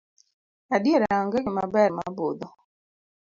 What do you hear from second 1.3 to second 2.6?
gima ber mabudho.